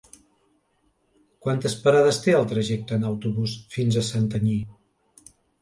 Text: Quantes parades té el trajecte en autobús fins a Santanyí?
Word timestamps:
Quantes 1.47 1.75
parades 1.83 2.19
té 2.25 2.35
el 2.39 2.49
trajecte 2.53 2.97
en 3.01 3.07
autobús 3.13 3.55
fins 3.77 4.03
a 4.03 4.07
Santanyí? 4.11 4.57